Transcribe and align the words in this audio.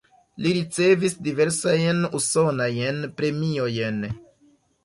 Li 0.43 0.53
ricevis 0.57 1.15
diversajn 1.27 2.01
usonajn 2.21 3.07
premiojn. 3.21 4.05